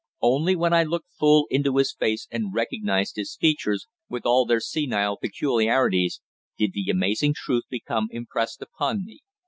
[0.23, 4.59] Only when I looked full into his face and recognised his features, with all their
[4.59, 6.21] senile peculiarities,
[6.57, 9.19] did the amazing truth become impressed upon me.